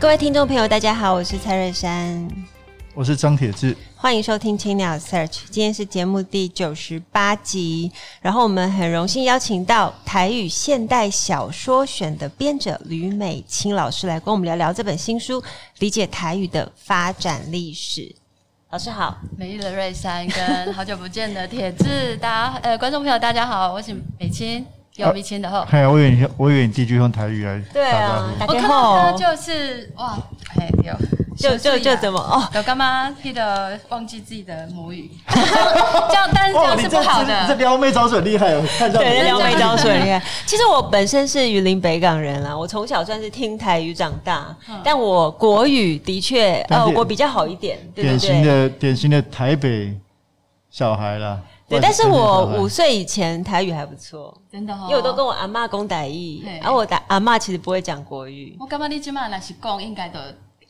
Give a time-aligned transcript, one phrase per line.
[0.00, 2.28] 各位听众朋友，大家好，我是蔡瑞山，
[2.94, 7.90] 我是张铁志，欢迎收听青鸟 Search，今天是节目第九十八集，
[8.20, 15.42] 然后我们很荣幸邀请到台语现代小说选的编者吕美卿老师来跟我们聊聊这本新书
[15.80, 18.02] 《理解台语的发展历史》。
[18.70, 24.64] 老师好，美丽的瑞山跟好久不见的铁志，大家呃观众朋友大家好，我是美卿。
[24.98, 27.62] 有鼻青的后，哎呀，我以为你，我以为你第一句用台语来。
[27.72, 30.18] 对啊，我看到他就是哇，
[30.58, 30.92] 哎有，
[31.36, 37.46] 就就就怎么哦，有干嘛记得忘记自己的母语， 这样但是这样是不好的。
[37.46, 40.20] 这撩妹招数很厉害哦，看到对，撩妹招数很厉害。
[40.44, 49.96] 其实我本身是云林北港人啦，我从小算是听台语长大，但我国语的确呃我比较好一点，典型的典型的台北
[50.70, 51.38] 小孩啦。
[51.68, 58.56] 对，但是我五岁以前台语还不错，真的哈，因为我都跟我阿嬷讲台语，然后我的阿嬷其实不会讲国语。
[58.58, 60.18] 我感觉你今嘛那是讲，应该都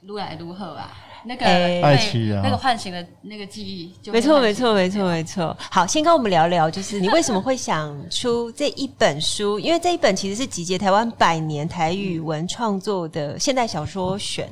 [0.02, 0.90] 愈来愈好啊。
[1.24, 5.54] 那个爱奇艺，那个唤醒了那个记忆，没错，没错，没错，没错。
[5.70, 9.58] 好，先跟我们聊聊，就是你为什么会想出这一本书？
[9.58, 14.48] 因为这一本其实是集结台湾百年台语文创作的现代小说选。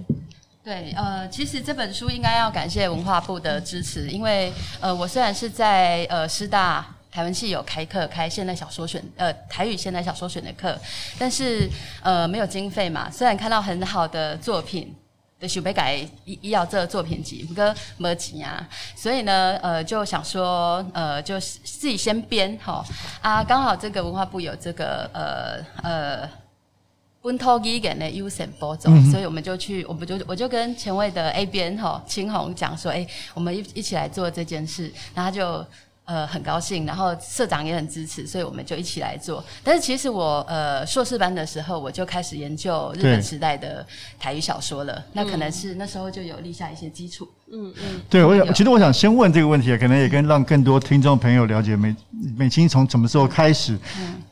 [0.67, 10.77] 对，呃，其实这本书应该要感谢文化部的支持，因为呃，我虽然是在呃师大台文系有开课，开现代小说选，呃，台语现代小说选的课，
[11.21, 11.71] 但是
[12.03, 13.09] 呃没有经费嘛。
[13.09, 14.93] 虽然看到很好的作品
[15.39, 15.95] 的许北改
[16.25, 22.85] 医医药这个作品集，不过没钱啊，所以呢，呃，就想说，呃，就自己先编哈
[23.23, 25.89] 啊，刚好这个文化部有这个呃。
[25.89, 26.29] 呃
[27.27, 35.67] 温托基给那优先播种，所以我们就去，我们就我就跟前卫的 A 编哈青红讲说，哎、欸，我们一一起来做这件事，然后他就。
[36.07, 39.45] 呃，很高兴，然后社长也很支持，所以我们就一起来做。
[39.65, 43.85] 但是其实我呃硕士班的时候，我就开始研究日本时代的
[44.17, 45.05] 台语小说了。
[45.13, 47.29] 那可能是那时候就有立下一些基础。
[47.53, 48.01] 嗯嗯。
[48.09, 51.95] 对，我想，其实我想先问这个问题啊，可能也跟让更多听众朋友了解美
[52.37, 53.77] 美青从什么时候开始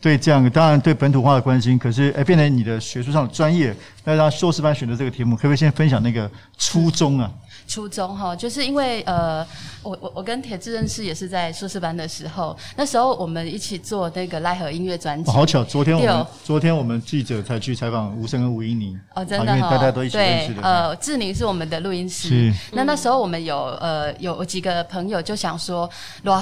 [0.00, 3.74] 对这样，当然对本土化的关心，可是哎变成你的学术上的专业，
[4.04, 7.28] 那让硕士班选择这个题目，可不可以先分享那个初衷啊？
[7.66, 9.46] 初中哈，就是因为呃，
[9.82, 15.30] 我我我跟铁志认识也是在硕士班的时候，那时候我们一起做那个奈何音乐专辑。
[15.30, 19.00] 好巧，昨天我们昨天我们记者才去采访吴声跟吴英宁。
[19.14, 20.62] 哦，真的哈，大家都一起认识的。
[20.62, 22.28] 呃，志宁是我们的录音师。
[22.28, 22.54] 是。
[22.72, 25.88] 那那时候我们有呃有几个朋友就想说，
[26.22, 26.38] 然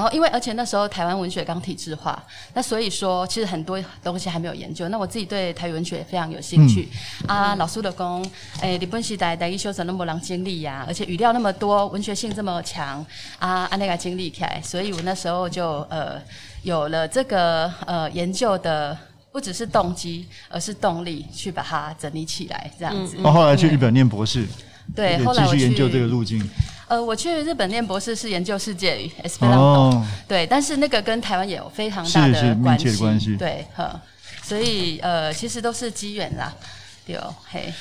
[0.00, 2.22] 后因为而且那时候台湾文学刚体制化，
[2.54, 4.88] 那所以说其实很多东西还没有研究。
[4.88, 6.88] 那我自己对台语文学也非常有兴趣
[7.26, 7.71] 啊，老。
[7.72, 8.22] 苏的功，
[8.60, 13.04] 诶，日本时代台语小说那么人经历呀，而且语料那么多，文学性这么强
[13.38, 16.20] 啊，按那个经历起来，所以我那时候就呃
[16.62, 18.96] 有了这个呃研究的
[19.32, 23.16] 不只是动机，而是动力去把它整理起来，这样子。
[23.18, 24.46] 嗯、后来去日本念博士，
[24.94, 26.46] 对，后来继续研究这个路径。
[26.88, 33.98] 呃，我去日本念博士是研究世界语，Esperanto，对，但是那个跟台湾也有非常大的关系，关系，对，呵，
[34.42, 36.52] 所以呃，其实都是机缘啦。
[37.06, 37.18] 对，
[37.50, 37.72] 嘿，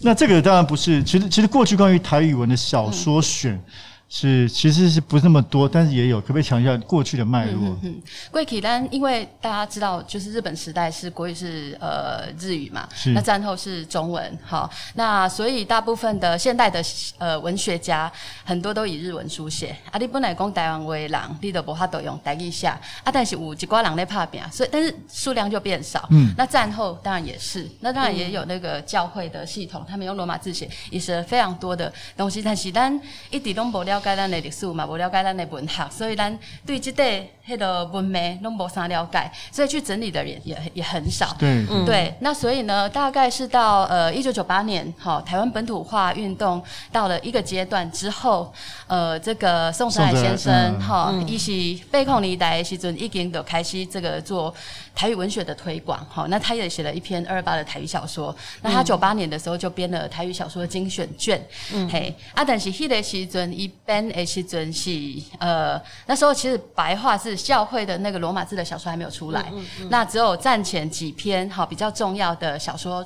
[0.00, 3.60] 那这个当然不是，其实其实过去关于台语文的小说选。
[4.10, 7.68] 是，其实是不是那么多，但是也有，可不可以强调过去的脉络？
[7.68, 16.82] 嗯嗯，过去但因为大家知道，就是日本时代是国语是呃日语嘛，是那战后是中文，好，那所以大部分的现代的
[17.18, 18.10] 呃文学家
[18.44, 19.76] 很多都以日文书写。
[19.90, 22.80] 啊，你本来讲台湾话的人，你都无法度用台语写，啊，
[23.12, 26.08] 但是有一寡人在拍拼，所以但是数量就变少。
[26.12, 32.98] 嗯，那战后当然也是，那当然也有那个教会的系统，他们用罗马字写，也是非常多的东西，但是咱
[33.30, 33.97] 一直都无了。
[33.98, 37.02] 了解咱的历史嘛，无了解咱的文学，所以咱对这个
[37.46, 41.34] 迄个文脉拢无啥了解，所以去整理的人也也很少。
[41.38, 42.14] 对，嗯、对。
[42.20, 46.62] 那所以呢，大概是到呃一九九八年，哈，台湾本土化运动
[46.92, 48.52] 到了一个阶段之后，
[48.86, 51.50] 呃，这个宋山海先生，哈，伊是
[51.90, 54.54] 八零年代的时阵已经就开始这个做
[54.98, 56.26] 台语文学的推广，哈。
[56.28, 58.34] 那他也写了一篇二二八的台语小说。
[58.62, 61.40] 那他九八年的时候就编了台语小说的精选卷，
[61.72, 62.12] 嗯，嘿。
[62.34, 63.72] 啊，但是迄个时阵一。
[63.88, 64.90] 编的时阵是
[65.38, 73.02] 呃，那时候其实白话是教会的那个罗马字的小说还没有出来，嗯嗯嗯、那只有战前几篇哈比较重要的小说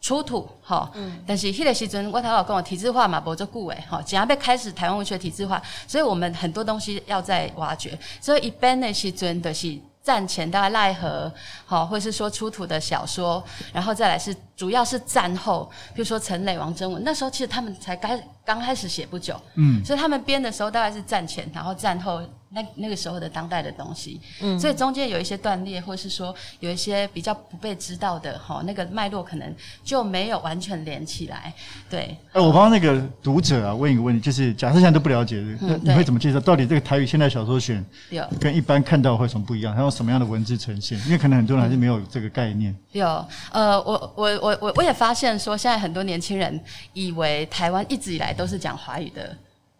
[0.00, 0.88] 出土哈。
[0.94, 7.98] 嗯、但是迄个时阵我头先讲体制化嘛，无做久诶哈，只要被开始台湾文学体制化，所以我们很多东西要在挖掘。
[8.20, 11.32] 所以一般的时阵的是战前大概奈何
[11.64, 13.42] 好，或是说出土的小说，
[13.72, 22.22] 然后再来是主要是战后，比如说陈磊、王征文，那时候其实他们才该刚开始写不久，嗯，所以他们编的时候大概是战前，然后战后。
[22.56, 31.52] 那那个时候的当代的东西，嗯，所以中间有一些断裂，或是说有一些比较不被知道的哈，那个脉络可能就没有完全连起来。
[31.90, 36.38] 对，哎、呃，我帮那个读者啊问一个问题，就是假设现在都不了解，嗯、你会怎么介绍？
[36.38, 39.74] 到底这个台语现代小说选有跟一般看到会有什么不一样？
[39.74, 40.96] 它用什么样的文字呈现？
[41.06, 42.72] 因为可能很多人还是没有这个概念。
[42.92, 43.04] 有，
[43.50, 46.60] 呃，我我我我我也发现说，现在很多年轻人
[46.92, 49.36] 以为台湾一直以来都是讲华语的。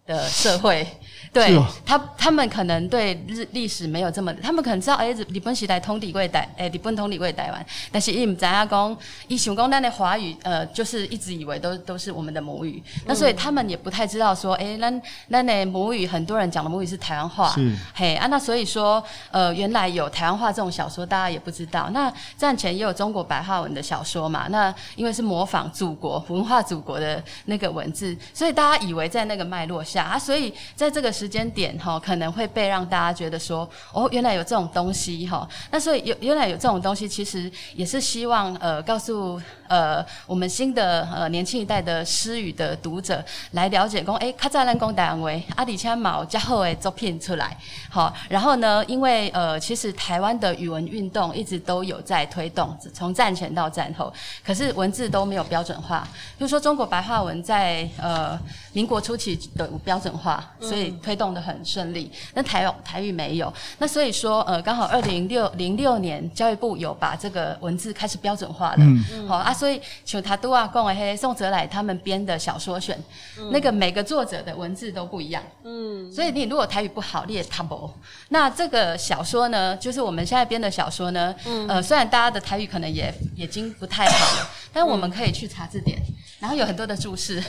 [0.07, 0.87] 的社会，
[1.33, 8.97] 对、哦、他，他们可能对日历史没有这么，他们可能知道，哎、欸，日本时代统治过台，哎、欸，日本统治过台湾，但是伊唔知影讲，
[9.29, 21.89] 伊想讲咱的华语，呃，就是一直以为都都是我们的母语，嗯、那所以他们也不太知道说，哎、欸，咱咱的母语，很多人讲的母语是台湾话，是，嘿啊，那所以说，呃，原来有台湾话这种小说，大家也不知道。
[21.95, 29.94] 那战前也有中国白话文的小说嘛，那因为是模仿祖国文化祖国的那个文字，所以大家以为在那个脉络下。
[30.03, 35.49] 啊，所以在这个时间点哈，可能会被让大家觉得说，哦，原来有这种东西哈。
[35.71, 47.57] 那所以有原来有这种东西，其实也是希望呃告诉呃我们新的呃年轻一代的诗语的读者来了解，讲哎，较早咱讲台湾话，啊，而且嘛有较好的作品出来，
[47.89, 54.13] 好，然后呢，因为呃其实台湾的语文运动一直都有在推动，从战前到战后，
[54.45, 56.07] 可是文字都没有标准化，
[56.37, 58.39] 比如说中国白话文在呃
[58.73, 59.71] 民国初期的。
[59.85, 62.11] 标准化，所以推动的很顺利。
[62.33, 68.79] 那台台语没有，那所以说，呃，刚好二零六零六年教育部有把这个文字开始标准化了。
[68.79, 72.99] 嗯，好啊，所以像他都啊，讲的嘿，宋哲来他们编的小说选，
[73.39, 75.43] 嗯、那个每个作者的文字都不一样。
[75.65, 77.91] 嗯，所以你如果台语不好，你也看不。
[78.31, 85.99] 那这个小说呢，就是我们现在编的小说呢，嗯、呃，虽然大家的台语可能也已经不太好了， 但我们可以去查字典。
[86.45, 87.43] 然后有很多的注释，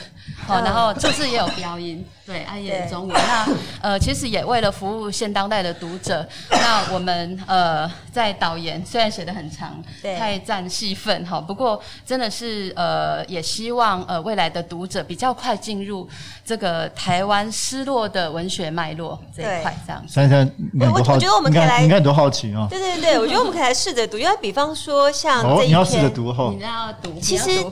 [0.46, 3.14] 好， 然后注释也有标音，对，爱言中文。
[3.14, 3.46] 那
[3.82, 16.08] 呃，其实也为了服务现当代的读者， 那我们呃在导言虽然写的很长，对太占戏份哈，不过真的是呃也希望呃未来的读者比较快进入
[16.42, 20.02] 这个台湾失落的文学脉络这一块，这样。
[20.08, 20.50] 珊珊，
[20.80, 22.66] 我我觉得我们可以来，应该很多好奇 哦。
[22.70, 27.62] 对对对，我觉得我们可以来试着读，因为比方说像这一篇，你要试着读哈，你要读，其实。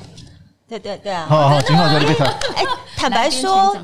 [0.79, 1.27] 对对对啊！
[1.29, 2.25] 好好，挺好，就被他。
[2.57, 2.65] 哎，
[2.97, 3.77] 坦白说，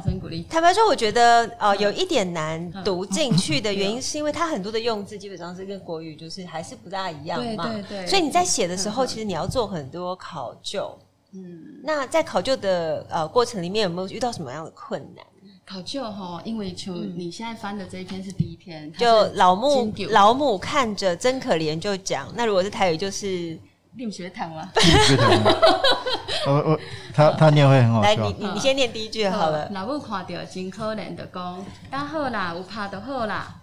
[0.48, 7.68] 坦白说，我觉得呃有一点难读进 去的原因，是因为它很多的用字基本上是跟国语就是还是不大一样嘛。
[7.68, 8.06] 对对对。
[8.06, 10.98] 所以你在写的时候，其实你要做很多考究。
[11.32, 11.80] 嗯。
[11.84, 15.24] 那在考究的呃过程里面，有没有遇到什么样的困难？
[15.64, 22.26] 考究哈，因为就你现在翻的这一篇是第一篇，就老母老母看着真可怜，就讲。
[22.34, 23.56] 那如果是台语，就是。
[23.96, 24.70] 念 学堂吗？
[26.46, 26.80] 我我
[27.12, 28.08] 他他念会很好笑。
[28.08, 29.68] 来，你你你先念第一句好了。
[29.72, 33.56] 老母看到真可怜的讲，刚好啦，有拍就好啦。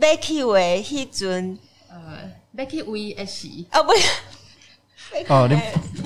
[0.00, 1.58] 要去喂迄阵，
[1.90, 3.48] 呃，要去喂的时。
[3.70, 3.92] 啊不，
[5.28, 5.58] 哦 你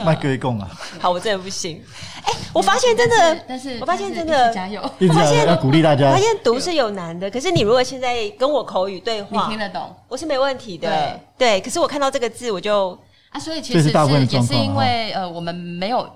[0.05, 0.71] 麦可以讲啊。
[1.01, 1.83] 好，我真的不行。
[2.25, 4.81] 哎，我发现真的，但是我发现真的加油，
[5.13, 6.11] 发现要鼓励大家。
[6.11, 11.21] 发现读是有难的，可是你如果现在跟我口语对话，你听得懂，我是没问题的。
[11.37, 12.99] 对，可是我看到这个字，我就
[13.31, 16.09] 啊，所以其实是也是因为呃，我们没有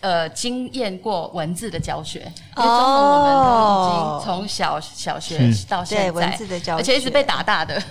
[0.00, 7.82] 呃经验过文字的教学，因为中文我们都已经从小小学到现在，文字的教学，而且一直被打大的。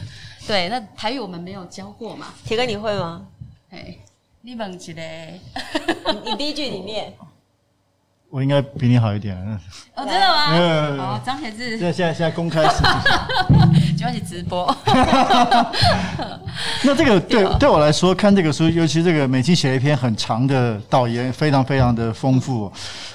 [0.48, 2.28] 对，那台语我们没有教过嘛？
[2.46, 3.24] 铁哥你会吗？
[3.70, 3.94] 哎，
[4.42, 5.02] 你问一个，
[6.24, 7.14] 你第一句你念。
[8.30, 9.38] 我应该比你好一点。
[9.96, 10.52] 哦，真的吗？
[11.00, 11.78] 哦，张学志。
[11.80, 12.84] 现在现在现在公开实
[13.98, 14.76] 主要是直播。
[16.84, 22.72] 那这个对对我来说，看这个书，尤其这个美青写了一篇很长的导言，非常非常的丰富。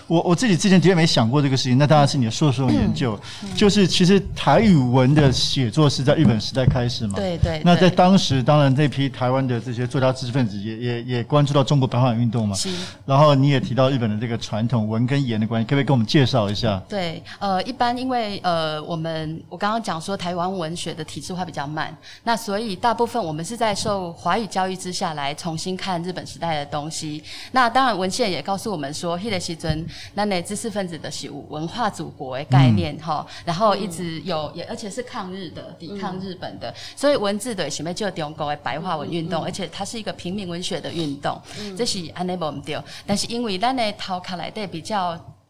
[0.09, 3.19] 我我自己之前的确没想过这个事情，那当然是你的硕士研究，
[3.55, 7.15] 就是其实台语文的写作是在日本时代开始嘛。
[7.17, 7.63] 对对。
[7.65, 12.55] 那在当时，当然这批台湾的这些作家知识分子也也也关注到中国白话运动嘛。
[12.57, 12.69] 是。
[13.07, 16.83] 然后你也提到日本的这个传统文跟言的关系，可不可以跟我们介绍一下？
[16.89, 27.23] 对，呃，一般因为呃，我们我刚刚讲说台湾文学的体制化比较慢，那所以大部分我们是在受华语教育之下来重新看日本时代的东西。
[27.53, 29.85] 那当然文献也告诉我们说，迄个时阵。
[30.15, 44.92] 那那知识分子的是有文化祖国的概念哈、嗯，然后一直有也而且是抗日的，抵抗日本的，嗯、所以文字的前面就中国的白话文运动、嗯，而且它是一个平民文学的运动，嗯、这是安内无唔对，但是因为咱的头壳来底比较。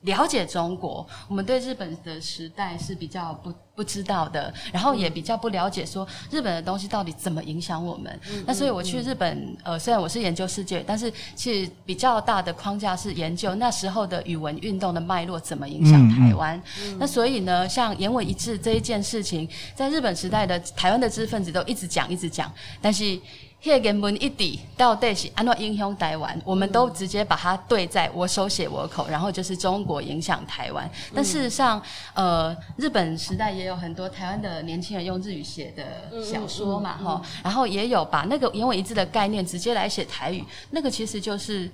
[0.02, 8.20] 了解中国，我们对日本的时代是比较不不知道的，然后也比较不了解说日本的东西到底怎么影响我们。
[8.28, 16.58] 嗯、那所以我去日本，呃，虽然我是研究世界，但是其实比较大的框架是研究那时候的语文运动的脉络怎么影响台湾。
[16.80, 23.20] 嗯嗯、那所以呢，像言文一致这一件事情，在日本时代的台湾的知识分子都一直讲一直讲，但是。
[23.64, 26.36] 那个言文一致到底是安怎影响台湾？
[26.44, 30.88] 我们都直接把它对在我手写我口，然后就是中国影响台湾。
[31.14, 31.80] 但事实上，
[32.12, 41.70] 呃，日本时代也有很多台湾的年轻人用日语写的小说嘛，哈，然后也有把那个言文一致的概念直接来写台语，那个其实就是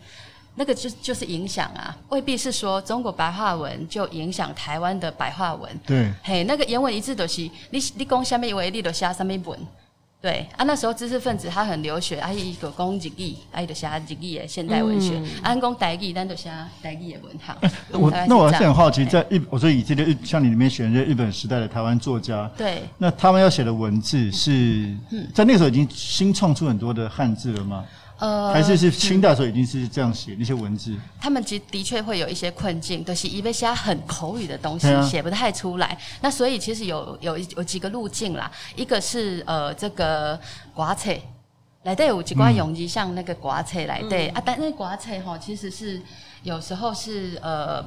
[0.56, 5.70] 那个就就是影响啊，未必是说中国白话文就影响台湾的白话文。
[5.86, 7.40] 对，嘿，那个言文一致就是
[7.70, 9.58] 你你讲什么话，你都写什么文。
[10.20, 16.50] 对啊，那时候知识分子他很流血，啊，伊个讲日语，啊，伊就写日语的现代文学，啊，讲台语，咱就写
[16.82, 17.52] 台语的文学。
[17.60, 24.92] 欸、 我那我还是很好奇，在日，我说以这个日，像你里面选的日本时代的台湾作家，对，那他们要写的文字是
[25.32, 27.84] 在那个时候已经新创出很多的汉字了吗？
[28.18, 30.96] 呃，还是是清代的时候已经是这样写那些文字。
[31.20, 35.96] 他们其实的确会有一些困境，都、就是因为写很口语的东西，写不太出来。
[36.20, 40.38] 那所以其实有有有几个路径啦，一个是呃这个
[40.74, 41.14] 刮册，
[41.84, 46.02] 来对有几挂用字，像那个刮册来对、嗯、啊，但那刮册哈其实是
[46.42, 47.84] 有时候是呃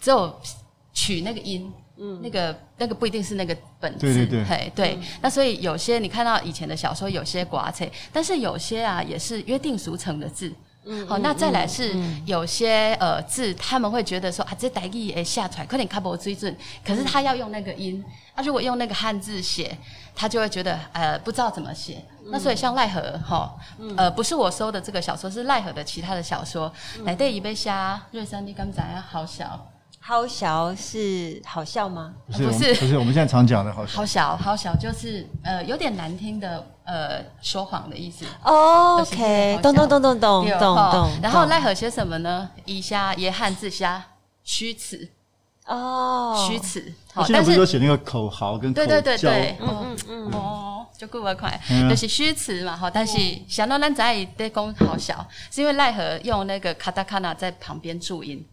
[0.00, 0.34] 只有
[0.92, 1.70] 取那个音。
[1.96, 5.06] 嗯，那个那个不一定是那个本字，对对对，嘿，对、嗯。
[5.22, 10.52] 那所以有些你看到以前的小说，有些挂册，但是有些啊也是约定俗成的字。
[10.86, 11.94] 嗯，好，那再来是
[12.26, 19.74] 有些呃字，他们会觉得说啊，这台语也下出来，可能卡不追准，可是他要用那个音，他、啊、如果用那个汉字写，
[20.14, 22.04] 他就会觉得呃不知道怎么写。
[22.26, 23.54] 那所以像奈何哈，
[23.96, 26.70] 呃不是我收的这个小说，是奈何的其他的小说，
[27.04, 29.70] 来对一杯虾，瑞山你刚才啊好小。
[30.06, 32.12] 好小是好笑吗？
[32.26, 32.98] 不是，不是，不是。
[32.98, 38.26] 我们现在常讲的好小，好小，好小，就是呃有点难听的呃说谎的意思。
[38.42, 41.10] 哦、oh,，OK，咚咚咚咚咚咚咚。
[41.22, 42.50] 然后奈何写什么呢？
[42.66, 44.04] 以下也汉字下
[44.42, 45.08] 虚词
[45.64, 46.92] 哦，虚词。
[47.14, 51.58] 好，现在不是都写那个口号跟口对对对对，嗯嗯嗯哦，就过得快，
[51.88, 52.76] 就是虚词嘛。
[52.76, 53.16] 好，但是
[53.48, 58.46] 想到咱在在讲好小，是因为奈何用那个卡达卡纳在旁边注音，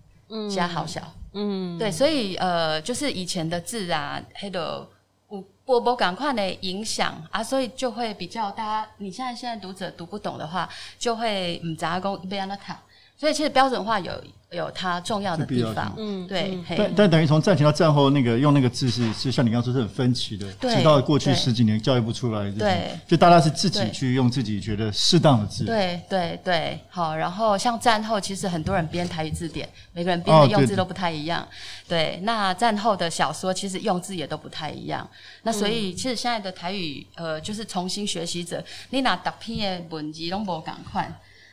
[0.49, 1.01] 加好小。
[1.33, 4.87] 嗯，对，所以呃，就是以前的字啊，黑的
[5.27, 10.67] 我波波赶快的影响啊，所以就会比较大家，你现在现在读者读不懂的话，
[10.99, 12.77] 就会嗯，杂工被让他看，
[13.21, 14.11] 所以其实标准化有。
[14.51, 16.51] 有它重要的地方，嗯，对。
[16.51, 26.77] 嗯、但但等于从战前到战后，那个用那个字是是像你刚刚说是很分歧的，直到过去十几年教育不出来，对，就大家是自己去用自己觉得适当的字，对对对。
[26.89, 31.47] 好，然后像战后，其实很多人编台语字典，每个人编的用字都不太一样，哦、
[31.87, 35.09] 对，那战后的小说其实用字也都不太一样，
[35.43, 41.09] 那所以其实现在的台语，呃，就是重新学习者，你拿读篇的文字拢无共款。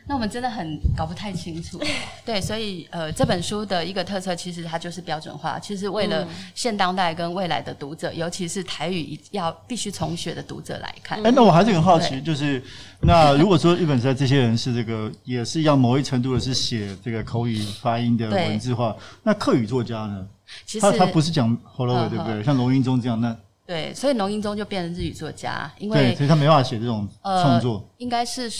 [0.08, 1.78] 那我们真的很搞不太清楚，
[2.24, 11.22] 对，所以呃，这本书的一个特色，其实它就是标准化，其实为了现当代跟未来的读者，尤其是台语要必须重学的读者来看。
[11.26, 12.62] 哎，那我还是很好奇，就是
[13.02, 20.26] 那如果说日本在这些人是这个，也是要某一程度的是写这个口语发音的文字化，那客语作家呢？
[20.64, 22.42] 其实他他不是讲 Hello 对不对？
[22.42, 23.36] 像龙英宗这样，那
[23.66, 28.50] 对，所以龙英宗就变成日语作家，因为所以他没办法写这种创作，呃、应该是。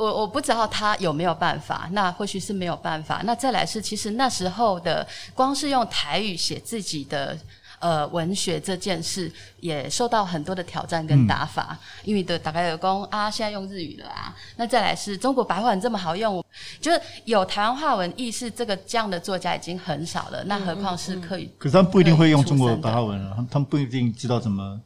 [0.00, 3.20] 我我不知道他有没有办法，那或许是没有办法。
[3.24, 7.38] 那再来是，其实那时候的光是用台语写自己的
[7.80, 9.30] 呃文学这件事，
[9.60, 11.78] 也受到很多的挑战跟打法。
[11.78, 14.34] 嗯、因为的打开有讲啊，现在用日语了啊。
[14.56, 16.42] 那再来是中国白话文这么好用，
[16.80, 20.42] 就是有台湾话文意识这个这样的作家已经很少了。
[20.44, 21.50] 那何况是客语？
[21.58, 24.80] 可是他们不一定会用中国白话文了，他们不一定知道怎么。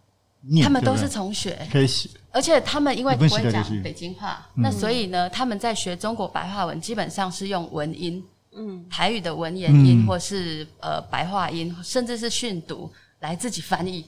[0.62, 14.04] 他们都是从学，可以写，而且他们因为不会讲北京话，那所以呢，他们在学中国白话文，基本上是用文音，嗯，台语的文言音，或是呃白话音，甚至是训读来自己翻译，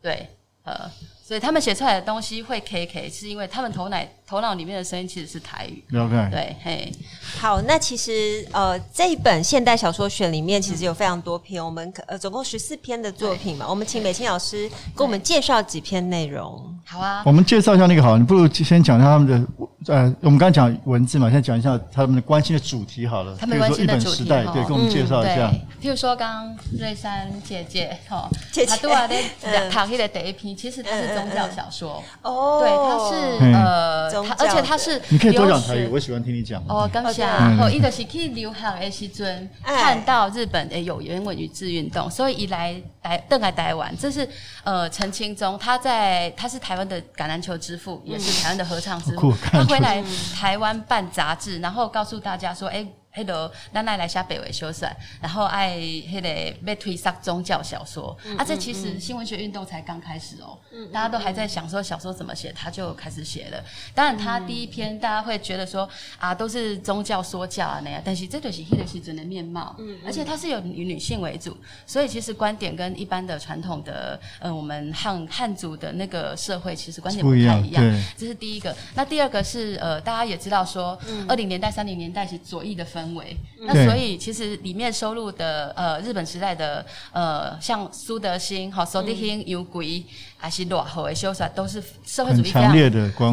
[0.00, 0.28] 对，
[0.64, 0.90] 呃。
[1.30, 3.96] 所以他们写出来的东西会 K K，是因为他们头脑
[4.26, 5.80] 头脑里面的声音其实是台语。
[5.96, 6.92] OK，对，嘿，
[7.38, 16.76] 好，那其实呃这一本现代小说选里面其实有非常多篇，嗯、我们呃总共十四篇的作品嘛，我们请美清老师给我们介绍几篇内容。
[16.84, 23.36] 好啊，我们介绍一下那个好，你不如先讲一下他们的呃，我们刚刚讲文字嘛，现在讲一下他们的关心的主题好了。
[23.38, 25.48] 他们关心的主题对，跟我们介绍一下。
[25.52, 28.70] 嗯、譬如说，刚刚瑞珊姐姐哈，姐姐。
[28.72, 29.08] 她对啊，
[29.40, 32.02] 在唐黑的第一篇，其实它是宗教小说。
[32.22, 36.62] 哦，对，它是呃，而且它是你可以多讲台语，我喜欢听你讲。
[36.68, 44.28] 哦，刚下，然后伊就是去留学的时阵，看到日本诶有原文语字运动，所以一来来邓来台湾，这是
[44.64, 50.02] 呃陈清宗，他在他是台湾的橄榄球之父，也是台湾的合唱之父，他回来
[50.34, 52.86] 台湾办杂志，然后告诉大家说，哎。
[53.14, 54.88] 迄个，咱爱来写北尾小说，
[55.20, 63.62] 然后爱迄个被推上宗教小说，嗯、啊，这其实新文学运动才刚开始哦、喔，嗯、大家都还在想说小说怎么写，他就开始写了。
[63.94, 65.88] 当然，他第一篇大家会觉得说
[66.18, 78.74] 啊，都是宗教说教啊那样，但是这就是迄个时阵的面貌，嗯，而且他是有以女性为主，所以其实观点跟一般的传统的呃我们汉汉族的那个社会其实观点不太一样，这是第一个。
[78.94, 90.02] 那第二个是呃，大家也知道说，二零年代、三零年代是左翼的氛围，嗯、那所以其实里面收录的呃日本时代的呃像苏德兴、哈苏德兴、有鬼
[90.40, 92.74] 还是落后的小说，都是社会主义非常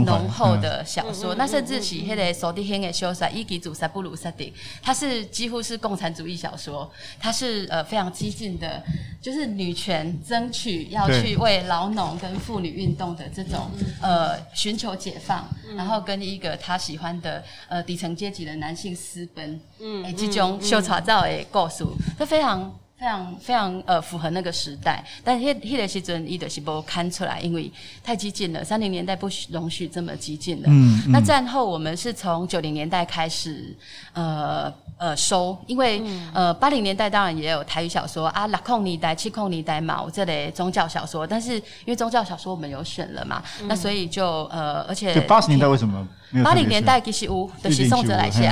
[0.03, 1.33] 浓厚的小说。
[1.33, 8.83] 嗯、那甚至是迄个苏德兴的小说，伊吉祖萨布鲁萨迪，它是几乎是共产主义小说，它是呃非常激进的，
[9.21, 13.71] 就是女权争取要去为劳农跟妇女运动的这种
[14.01, 15.47] 呃寻求解放，
[15.77, 19.57] 然后跟一个他喜欢的呃底层阶级的男性私奔。
[19.79, 21.85] 嗯，哎，这种小创造的故事，
[22.17, 27.72] 它非常非常非常呃符合那个时代，但是迄迄个时阵伊就是无看出来，因为
[28.04, 28.63] 太激进了。
[28.63, 30.68] 三零年代不容许这么激进的。
[30.68, 33.72] 嗯，嗯，那战后我们是从九零年代开始
[34.13, 36.01] 呃呃收，因为
[36.34, 46.08] 呃八零年代当然也有台语小说啊，六零年代七控年代嘛，我这类宗教小说，但是因为宗教小说我们有选了嘛，嗯、那所以就呃而且八十年代为什么？
[46.44, 48.51] 八零年代其实有，就是宋哲来写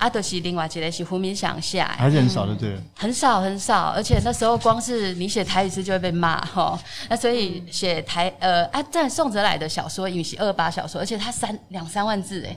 [0.00, 0.06] 来。
[0.06, 12.56] 阿德西另外一个是胡明想下，还是很少的，对、嗯，很少很少，而且那时候光是你写台语诗就会被骂哈，那所以写台呃啊，但宋哲来的小说，因为是二八小说，而且他三两三万字诶。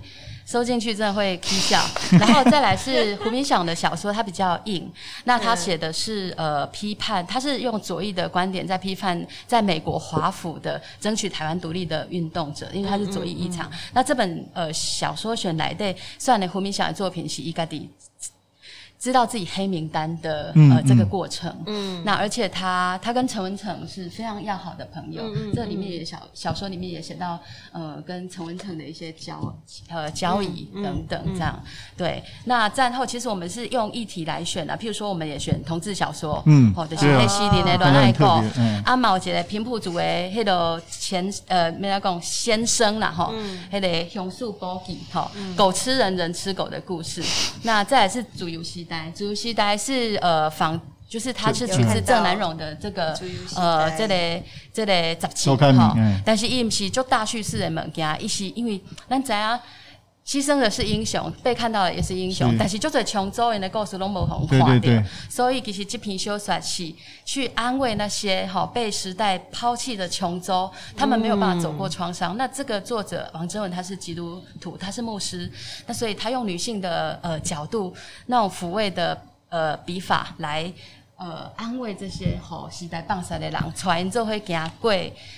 [0.54, 1.84] 收进去真的会哭笑，
[2.20, 4.88] 然后再来是胡明祥的小说，他比较硬。
[5.26, 13.68] 那他写的是呃批判，他是用左翼的观点在批判在美国华府的争取台湾独立的运动者，因为他是左翼异常。
[13.96, 17.90] 那这本呃小说选来的，算了，胡明祥的作品是伊家的。
[19.04, 27.38] 知道自己黑名单的呃这个过程，嗯，那而且他他跟陈文成是非常要好的朋友，嗯，这里面也小小说里面也写到
[27.74, 29.54] 呃跟陈文成的一些交
[29.90, 31.62] 呃交易等等这样，
[31.98, 32.24] 对。
[32.46, 38.42] 那战后其实我们是用议题来选的，譬如说我们也选同志小说，嗯，或者是黑西林的恋爱狗，
[38.86, 43.34] 阿毛姐的平埔族的迄个前呃没来讲先生啦哈，
[43.70, 47.22] 迄个熊树波吉哈，狗吃人人吃狗的故事，
[47.64, 48.88] 那再来是主游戏。
[49.16, 53.18] 主游戏台是呃仿，就是它是取自郑南榕的这个
[53.56, 59.60] 呃这类这类杂志哈，但是伊毋是做大叙事的物件，伊是因为咱知影
[60.26, 66.94] 牺牲的是英雄，被看到的也是英雄，是但是就在琼州人的故事拢无红化掉，所以其实这篇小说是
[67.26, 72.36] 去安慰那些哈被时代抛弃的琼州，他们没有办法走过创伤。
[72.36, 75.52] 嗯、那这个作者王征文他是基督徒，他是牧师，
[75.86, 77.94] 那所以他用女性的呃角度
[78.28, 80.72] 那种抚慰的呃笔法来。
[81.24, 84.92] 呃，安慰这些吼时代放下的人，带因做伙行过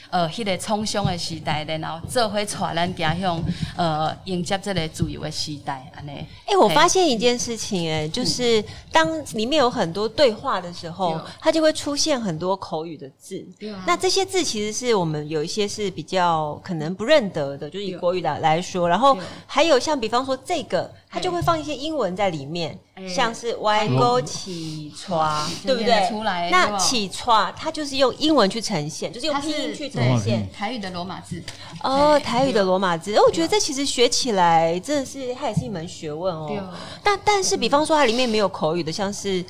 [0.10, 3.44] 呃，迄、那个创伤的时代，然后做伙带咱行向
[3.78, 6.10] 呃迎接这个自由的时代，安尼。
[6.10, 13.46] 哎、欸，我发现一件事情、欸，哎、嗯，就是当里面有很多对话的时候，嗯、它就会出现很多口语的字。
[13.62, 18.90] 嗯、那这些字其实是我们有一些是比较可能不认得的，就是以国语来来说。
[18.90, 20.92] 然后还有像比方说这个。
[21.16, 26.10] 他就会放一些英文在里面，像是 “y go 起床”，对不对？
[26.52, 30.46] 那起床，它就是用英文去呈现，就是用拼音去呈现。
[30.52, 31.42] 台语的罗马字。
[31.82, 36.52] 哦，台语的罗马字，我觉得这其实学起来真的是，它也是一门学问哦。
[37.02, 39.42] 但但是，比方说它里面没有口语的，像是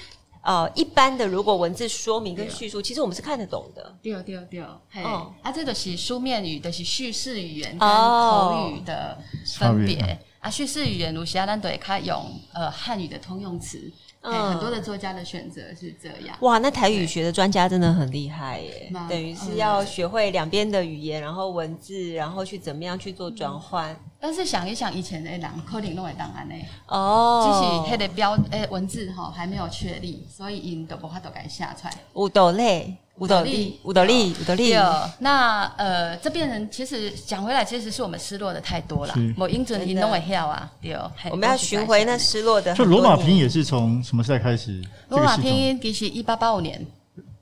[0.44, 3.96] 呃一般的，如果文字说明跟叙述，其实我们是看得懂的。
[4.04, 4.62] 对对对，
[5.04, 9.18] 哦，啊，这个是书面语的，是叙事语言跟口语的
[9.58, 10.20] 分别。
[10.46, 16.38] 啊，叙事语言如其他单对，它用呃汉语的通用词，嗯，很多的作家的选择是这样。
[16.42, 23.92] 哇，那台语学的专家真的很厉害耶，等于是要学会两边的语言，然后文字，然后去怎么样去做转换。
[23.92, 26.54] 嗯、但是想一想，以前的人可能弄会档案呢？
[26.90, 31.94] 哦，就是他的标诶文字哈还没有确立，所以因都无法度给写出来。
[32.14, 32.98] 有道理。
[33.18, 34.76] 五斗笠，五斗笠，五斗笠。
[35.20, 39.14] 那呃，这边人其实讲回来，其实是我们失落的太多了。
[39.38, 41.00] 某英准英都会跳啊，有。
[41.32, 42.74] 我们要寻回那失落的。
[42.76, 44.84] 就罗马拼音也是从什么时代开始？
[45.10, 46.86] 罗马拼音其实一八八五年。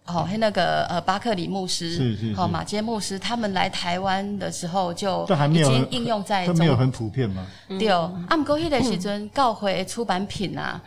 [0.05, 7.47] 哦，那个呃，巴克里牧师，是是，好，马杰牧师，他们来台湾的时候就已经应用在，都没有很普遍嘛。
[7.69, 10.81] 对，啊，不过那个时阵教会出版品啊，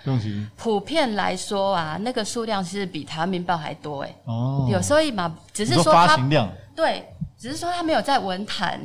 [0.55, 4.15] 普遍来说啊，那个数量其实比台湾民报还多哎。
[4.25, 8.79] 哦，有所以嘛，只是说它发行量，对，只是说他没有在文坛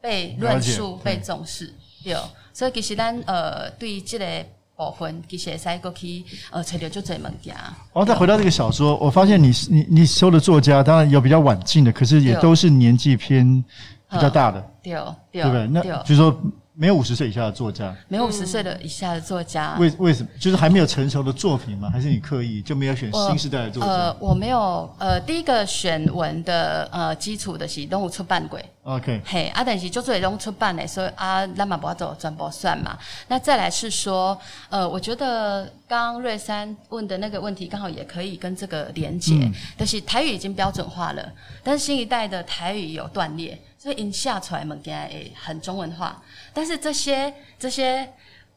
[0.00, 1.72] 被论述、被重视。
[2.02, 2.18] 有，
[2.52, 4.44] 所以其实咱呃，对这个。
[4.76, 7.54] 部分其实会使过去呃，找到就这物件。
[7.54, 13.64] 然后，再回到这个小说，我发现你你你收的作家，当然有比较晚进的，可是也都是年纪偏
[14.10, 14.92] 比较大的，对
[15.32, 15.66] 对不对？
[15.68, 16.38] 那就是说。
[16.78, 20.28] 没有五十岁以下的作家，没有五十岁的以下的作家，为为什么？
[20.38, 21.88] 就是还没有成熟的作品吗？
[21.90, 23.88] 还是你刻意就没有选新时代的作家？
[23.88, 32.98] 呃，我没有，呃，第一个选文的呃基础的是拢有出版过，OK，嘿，啊，但是就做拢出版的，所以啊，那么不要走转播算嘛。
[33.28, 41.26] 那再来是说，呃，我觉得刚刚瑞珊问的那个问题，刚好也可以跟这个连接，嗯、就是台语已经标准化了，
[41.64, 43.58] 但是新一代的台语有断裂。
[43.78, 46.20] 所以，因下出来物件诶，很中文化。
[46.56, 48.10] 但是这些这些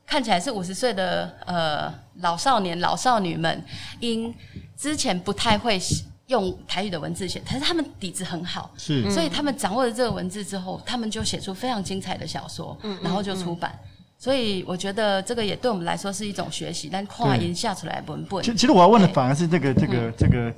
[0.08, 3.62] 看起来是五十岁的呃老少年、老少女们，
[4.00, 4.34] 因
[4.78, 5.78] 之前不太会
[6.28, 13.78] 用台语的文字写，但是他们底子很好，是，所以他们掌握了这个文字之后，他们就写出非常精彩的小说，嗯、然后就出版。
[14.19, 18.43] 所以我觉得这个也对我们来说是一种学习，但跨音下出来文本。
[18.43, 20.53] 其其实我要问的反而是这个这个这个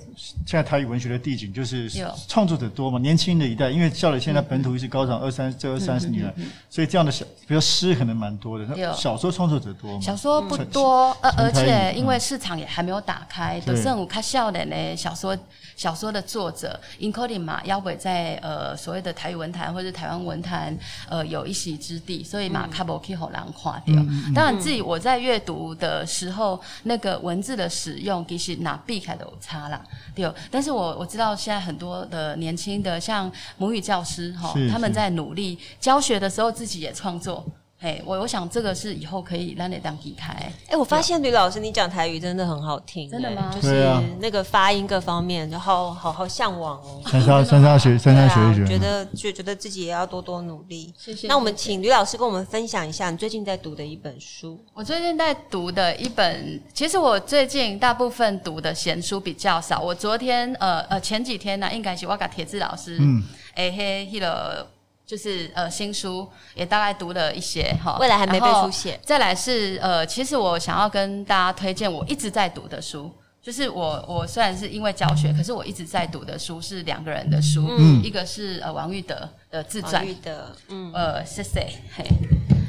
[0.48, 1.88] 现在台语文学的地景，就是
[2.28, 6.34] 创作者多嘛，年轻的一代，因为校磊现在本土意识高涨，二三这二三十年了，
[6.72, 8.66] 所以这样的小，比如诗可能蛮多的。
[8.96, 10.00] 小说创作者多吗？
[10.02, 15.38] 小说不多，而而且因为市场也还没有打开，就剩较少年的小说
[15.76, 20.76] 小说的作者，，including 嘛，要不在呃所谓的台语文坛或者台湾文坛
[21.08, 23.51] 呃有一席之地，所以嘛，较无去互人。
[23.52, 23.96] 划掉。
[24.34, 29.82] 当然，自己我在阅读的时候，那个文字的使用，其实拿避开都有差啦，
[30.16, 30.32] 对。
[30.50, 37.46] 但是我我知道现在很多的年轻的像母语教师哈，他们在努力教学的时候，自己也创作。
[37.82, 40.32] 哎，我我想这个是以后可以让你当避开。
[40.68, 43.52] 哎，我发现吕老师你讲台语真的很好听，真的吗？
[43.56, 47.02] 就是那个发音各方面，然后好好向往哦。
[47.08, 50.94] 珊珊珊珊学珊珊学一学，觉得就觉得自己也要多多努力。
[50.96, 51.28] 谢谢。
[51.28, 54.64] 那我们请吕老师跟我们分享一下你最近在读的一本书。
[54.76, 59.82] 我最近在读的一本，其实我最近大部分读的闲书比较少。
[59.82, 63.24] 我昨天呃呃前几天呢，应该是我跟铁志老师，嗯，
[63.56, 64.68] 哎嘿，迄个。
[65.12, 68.98] 就是呃新书也大概读了一些哈，未来还没被书写。
[69.04, 82.06] 再来是呃，其实我想要跟大家推荐我一直在读的书，就是我我虽然是因为教学，可是我一直在读的书是两个人的书，嗯，一个是呃王玉德的自传，王玉德，嗯，呃谢谢嘿，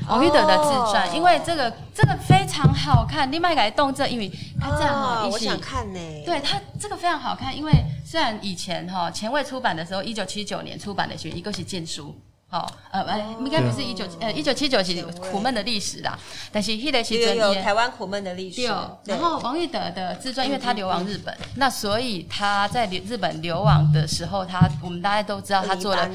[0.08, 4.28] 王玉德的自传，因为这个这个非常好看，另外一个动作，因为
[4.60, 7.72] 他这样哈，我想看呢，对他这个非常好看，因为
[8.04, 12.12] 虽然以前哈前卫出版的时候，一九七九年出版的，一个是禁书。
[12.52, 16.18] 哦，呃，呃，应该不是一九呃一九七九是苦闷的历史啦，
[16.52, 18.70] 但是迄个是真有台湾苦闷的历史。
[19.06, 26.06] 然后王玉德的自传，因为他流亡日本，那所以他在日本流亡的时候，他我们大家都知道他做了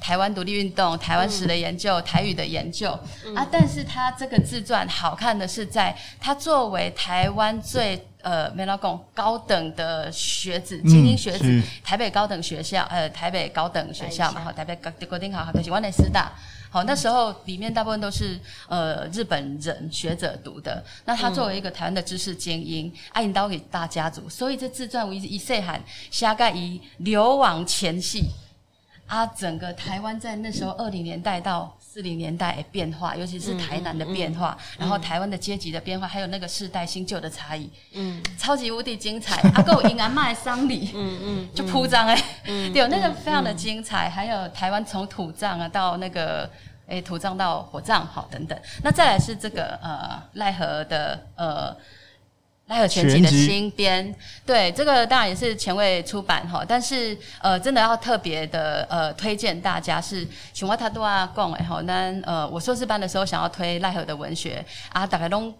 [0.00, 2.90] 台湾独立运动、台湾史的研究、台语的研究
[3.36, 3.46] 啊。
[3.48, 8.04] 但是他这个自传好看的是，在他作为台湾最。
[8.24, 16.32] 呃，没老公高等的学子，精英学子，嗯、台北高等学校，呃，台北高等学校嘛，好，台北高高等好，好，就是湾内师大，
[16.70, 20.82] 好，那时候里面大部分都是呃日本人学者读的。
[21.04, 28.30] 那他作为一个台湾的知识精英，爱引导给大家族，所以这自传我一岁喊下盖以流亡前夕，
[29.06, 31.76] 啊，整个台湾在那时候二零年代到。
[31.94, 39.40] 四零年代的变化，尤其是台南的变化，嗯嗯、然后台湾的阶级的变化，还有那个世代新旧的差异，嗯，超级无敌精彩。
[39.54, 44.08] 阿够因阿妈的丧礼， 嗯嗯，就铺张哎，嗯、对，那个非常的精彩。
[44.08, 46.50] 嗯、还有台湾从土葬啊到那个
[46.88, 48.58] 诶土葬到火葬，好等等。
[48.82, 51.76] 那再来是这个呃奈何的呃。
[52.66, 54.14] 赖和全集的新编，
[54.46, 65.52] 对，这个当然也是前卫出版哈，但是呃，真的要特别的呃推荐大家是像我他多啊讲哎哈，那呃我硕士班的时候想要推赖和的文学啊，大概拢。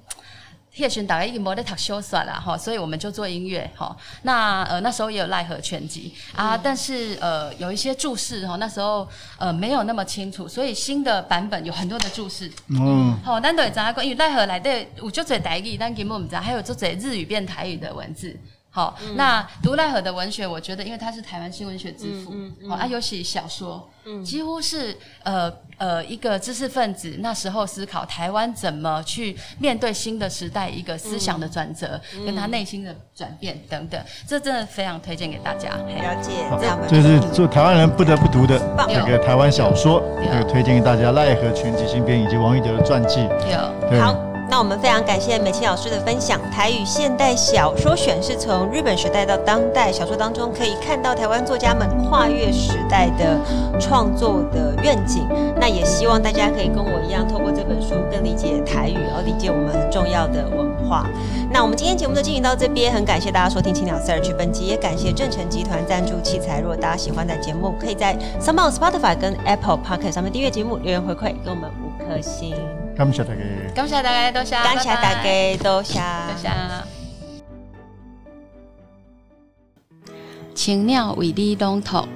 [0.76, 3.96] 叶璇大概已经没得读小说了哈，所以我们就做音乐哈。
[4.22, 9.08] 那呃那时候也有奈何全集啊，但是呃有一些注释哈，那时候
[9.38, 12.50] 呃没有那么清楚，所以新的版本有很多的注释。
[12.68, 18.36] 嗯，好，咱都会知影讲，因为奈何来的有足侪台语，但根本唔知，还有足侪日语变台语的文字。
[18.74, 35.68] 好，嗯、那读赖和的文学，我觉得因为他是台湾新文学之父，嗯嗯、啊，尤其小说，嗯、几乎是呃呃一个知识分子那时候思考台湾怎么去面对新的时代一个思想的转折，嗯、跟他内心的转变等等，这真的非常推荐给大家。
[35.68, 38.58] 了解，这样这是做台湾人不得不读的
[38.88, 43.20] 这个台湾小说，这个推荐给大家赖和全集新编以及王一德的传记。
[43.52, 44.00] 有。
[44.00, 44.33] 好。
[44.48, 46.40] 那我们非常感谢美清老师的分享。
[46.50, 53.40] 台语现代小说选是从日本时代到当代小说当中，可以看到台湾作家们跨越时代的
[53.80, 55.26] 创作的愿景。
[55.58, 61.06] 那也希望大家可以跟我一样，透过这本书更理解台语，而理解我们很重要的文化。
[61.50, 66.60] 那我们今天节目就进行到这边，很感谢大家收听青鸟 Search 本集，也感谢正成集团赞助器材。
[66.60, 72.54] 如果大家喜欢的节目，可以在 SoundOn Spotify 跟 Apple Podcast 上面订阅节目，留言回馈给我们五颗星。
[72.96, 73.40] 感谢大家，
[73.74, 75.22] 感谢大家，多谢，感谢大家，
[75.62, 76.48] 多谢，多谢。
[80.54, 82.06] 青鸟为你朗读，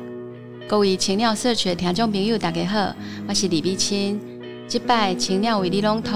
[0.68, 2.94] 各位青鸟社区的听众朋友，大家好，
[3.26, 4.20] 我是李碧青。
[4.68, 6.10] 这摆青鸟为你朗读，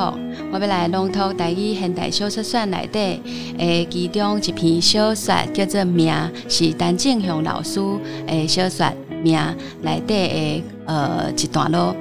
[0.53, 3.21] 我要来朗读台语现代小说选内底
[3.59, 6.15] 诶其中一篇小说，叫做《名》，
[6.49, 7.81] 是陈正雄老师
[8.29, 8.87] 诶小说
[9.23, 9.37] 《名》
[9.81, 11.97] 内底诶呃一段落。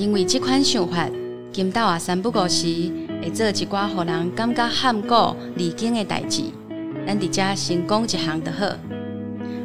[0.00, 1.06] 因为这款想法，
[1.52, 2.90] 今昼啊三不五时
[3.22, 6.44] 会做一寡互人感觉坎古离经的代志。
[7.06, 8.64] 咱伫遮先讲一项就好。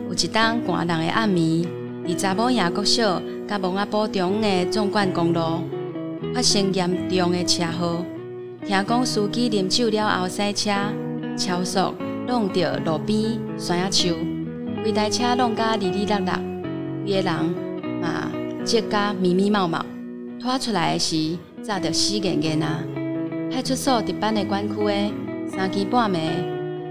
[0.10, 1.66] 有一当寒冷的暗暝，
[2.06, 5.62] 伫查某营国小甲蒙阿埔中的纵贯公路
[6.34, 8.06] 发生严重的车祸。
[8.68, 10.72] 听讲司机啉酒了后驶车，
[11.38, 11.94] 超速
[12.28, 14.14] 弄到路边山野树，
[14.84, 16.34] 规台车弄甲哩哩落落，
[17.06, 17.34] 规个人
[18.02, 18.30] 嘛
[18.66, 19.86] 接甲咪咪毛毛。
[20.46, 22.84] 拖出来的时，早着死严严啊！
[23.52, 25.12] 派出所值班的管区的
[25.50, 26.20] 三更半暝，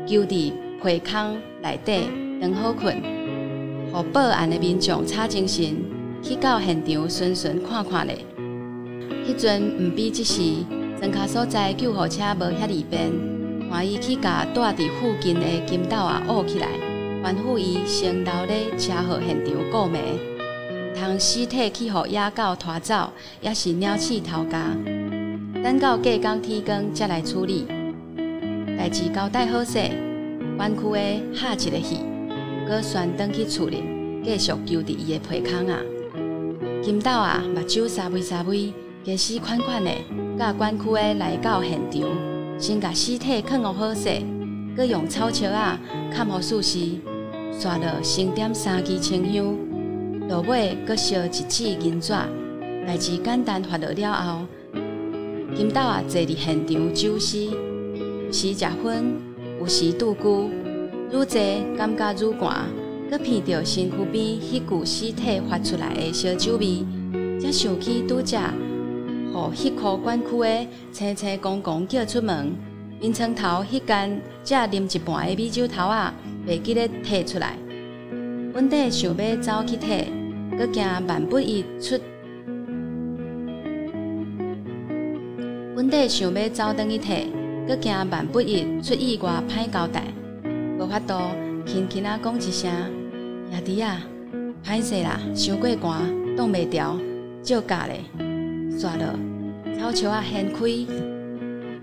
[0.04, 3.00] 就伫被坑内底当好困，
[3.92, 5.76] 互报案的民众打精神
[6.20, 8.18] 去到现场顺顺看看咧。
[9.24, 10.42] 迄阵毋比即时，
[10.98, 13.12] 庄卡所在救护车无遐利便，
[13.70, 16.66] 欢喜去甲住伫附近的金斗啊挖起来，
[17.22, 20.33] 还复伊先到咧车祸现场过暝。
[21.14, 23.08] 通尸体去予野狗拖走，
[23.40, 24.76] 也是鸟鼠偷家。
[25.62, 27.68] 等到隔工天光才来处理，
[28.76, 29.78] 代志交代好势，
[30.58, 32.00] 湾区的下一个戏，
[32.66, 33.84] 阁旋转去厝里，
[34.24, 35.78] 继续救伫伊的被坑啊。
[36.82, 38.74] 金斗啊，目睭沙微沙微，
[39.04, 39.92] 计死款款的，
[40.36, 42.00] 甲湾区的来到现场，
[42.58, 44.20] 先甲尸体囥好好势，
[44.76, 45.78] 阁用草笑仔
[46.10, 46.88] 盖好死尸，
[47.56, 49.56] 刷了先点三支清香。
[50.26, 52.12] 落尾，阁烧一纸银纸，
[52.86, 54.46] 代志简单发落了后，
[55.54, 59.04] 金斗啊坐伫现场酒席，有时食薰，
[59.60, 60.48] 有时拄龟，
[61.12, 61.40] 愈坐
[61.76, 62.64] 感觉愈寒，
[63.10, 66.86] 阁闻到身躯边迄具尸体发出来的烧酒味，
[67.38, 68.38] 才想起拄则，
[69.30, 72.50] 互迄科管区的青青公公叫出门，
[72.98, 76.14] 眠床头迄间，才啉一半的米酒头仔，
[76.48, 77.58] 袂记得摕出来。
[78.54, 80.04] 本地想要走去摕，
[80.56, 81.98] 阁惊万不易出。
[85.74, 87.24] 本地想要走转去摕，
[87.66, 90.04] 阁惊万不易出意外歹交代。
[90.78, 91.18] 无法度
[91.66, 92.70] 轻轻啊讲一声，
[93.50, 94.00] 兄弟啊，
[94.64, 96.96] 歹势啦，伤过寒，挡袂牢，
[97.42, 98.02] 借驾咧，
[98.78, 99.18] 煞了
[99.76, 100.60] 草树啊掀开，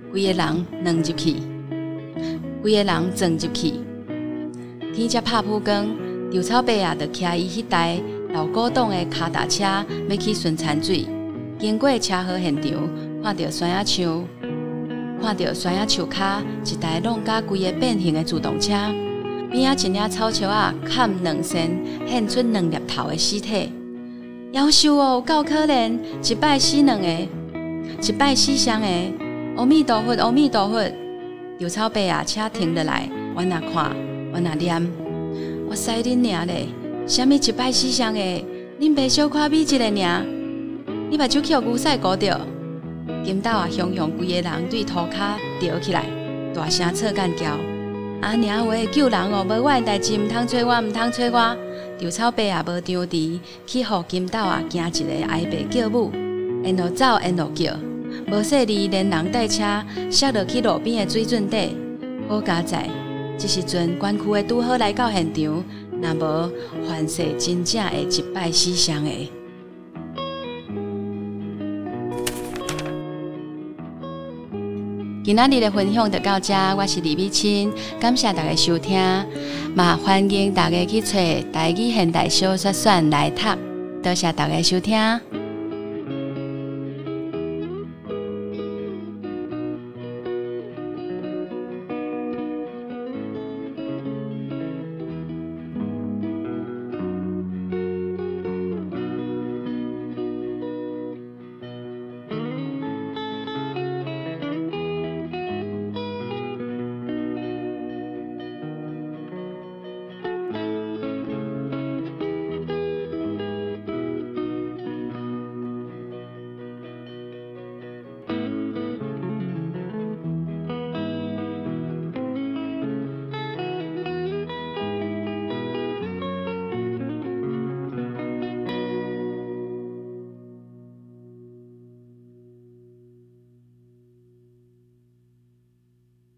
[0.09, 1.35] 规个人软入去，
[2.61, 3.73] 规个人钻入去，
[4.93, 5.85] 天才拍曝光。
[6.31, 7.99] 刘草伯啊，就骑伊迄台
[8.33, 9.65] 老古董的脚踏车，
[10.09, 11.05] 要去顺产水。
[11.59, 12.71] 经过车祸现场，
[13.21, 14.23] 看到山野树，
[15.21, 18.71] 看到山野树骹一台弄甲规个变形的自动车，
[19.51, 23.69] 边仔一领草树啊，砍两身，现出两粒头的尸体。
[24.53, 28.87] 夭寿哦，够可怜，一拜死两个，一拜死双个。
[29.57, 30.81] 阿弥陀佛，阿弥陀佛。
[31.57, 33.93] 刘草伯啊，车停落来，我那看，
[34.33, 35.10] 我那念。
[35.71, 36.67] 我使恁娘嘞，
[37.07, 38.43] 虾米一摆死相诶？
[38.77, 40.21] 恁爸小可比一个娘，
[41.09, 42.41] 你目睭去互牛屎糊着。
[43.23, 46.03] 金斗啊，雄雄规个人对涂骹吊起来，
[46.53, 47.57] 大声错干叫。
[48.19, 51.57] 阿娘话救人哦，无我诶代志，毋通找我，毋通找我。
[52.01, 56.11] 刘草伯也无张持，去互金斗啊，惊一个挨爸叫母，
[56.65, 57.71] 沿路走，沿路叫，
[58.29, 59.63] 无说离连人带车，
[60.11, 61.77] 摔落去路边诶水准底，
[62.27, 62.89] 好佳哉。
[63.37, 65.63] 这时阵，管区的拄好来到现场，
[66.01, 66.51] 若无
[66.87, 69.31] 凡事真正会一败死伤的。
[75.23, 78.99] 今仔日的分享就到这，我是李美清，感谢大家收听，
[79.75, 81.13] 嘛欢迎大家去找
[81.51, 83.43] 台语现代小说选来读，
[84.03, 85.40] 多谢大家收听。